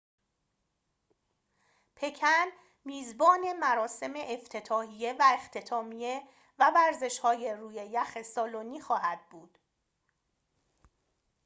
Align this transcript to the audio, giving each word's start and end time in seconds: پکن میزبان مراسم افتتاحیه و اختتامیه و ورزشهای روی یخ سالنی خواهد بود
پکن 1.95 2.45
میزبان 2.85 3.53
مراسم 3.59 4.13
افتتاحیه 4.15 5.13
و 5.13 5.21
اختتامیه 5.33 6.23
و 6.59 6.71
ورزشهای 6.75 7.53
روی 7.53 7.75
یخ 7.75 8.21
سالنی 8.21 8.79
خواهد 8.81 9.29
بود 9.29 9.57